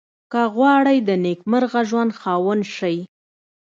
که 0.31 0.41
غواړئ 0.55 0.97
د 1.07 1.09
نېکمرغه 1.23 1.81
ژوند 1.89 2.11
خاوند 2.19 2.63
شئ. 2.75 2.97